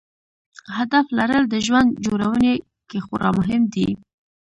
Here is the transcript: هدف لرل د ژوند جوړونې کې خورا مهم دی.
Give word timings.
هدف 0.77 1.05
لرل 1.17 1.43
د 1.49 1.55
ژوند 1.65 1.89
جوړونې 2.05 2.53
کې 2.89 2.99
خورا 3.05 3.29
مهم 3.39 3.63
دی. 3.73 3.89